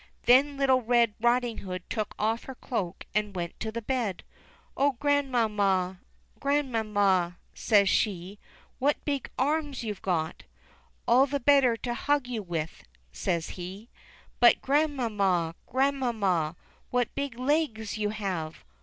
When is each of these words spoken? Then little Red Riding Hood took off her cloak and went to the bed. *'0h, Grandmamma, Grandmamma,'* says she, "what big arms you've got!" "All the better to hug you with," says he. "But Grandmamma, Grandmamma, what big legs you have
Then 0.23 0.57
little 0.57 0.81
Red 0.81 1.13
Riding 1.21 1.59
Hood 1.59 1.87
took 1.87 2.15
off 2.17 2.45
her 2.45 2.55
cloak 2.55 3.05
and 3.13 3.35
went 3.35 3.59
to 3.59 3.71
the 3.71 3.83
bed. 3.83 4.23
*'0h, 4.75 4.97
Grandmamma, 4.97 5.99
Grandmamma,'* 6.39 7.37
says 7.53 7.87
she, 7.87 8.39
"what 8.79 9.05
big 9.05 9.29
arms 9.37 9.83
you've 9.83 10.01
got!" 10.01 10.41
"All 11.07 11.27
the 11.27 11.39
better 11.39 11.77
to 11.77 11.93
hug 11.93 12.25
you 12.25 12.41
with," 12.41 12.81
says 13.11 13.49
he. 13.49 13.89
"But 14.39 14.59
Grandmamma, 14.63 15.53
Grandmamma, 15.67 16.55
what 16.89 17.13
big 17.13 17.37
legs 17.37 17.99
you 17.99 18.09
have 18.09 18.65